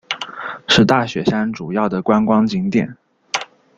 [0.67, 2.97] 是大雪山主要的观光景点。